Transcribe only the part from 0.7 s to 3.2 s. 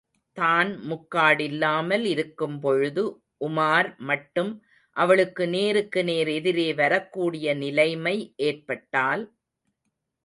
முக்காடில்லாமல் இருக்கும்பொழுது,